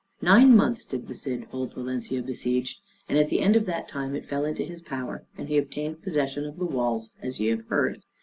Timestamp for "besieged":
2.23-2.79